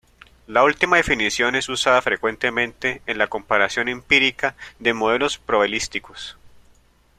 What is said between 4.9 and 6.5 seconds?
modelos probabilísticos.